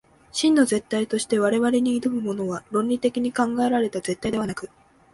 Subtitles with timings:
[0.31, 4.71] 真の絶対として我々に臨むものは、論理的に考えられた絶対ではなく、